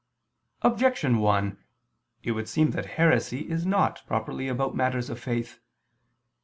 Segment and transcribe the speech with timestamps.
[0.63, 1.63] Objection 1:
[2.23, 5.59] It would seem that heresy is not properly about matters of faith.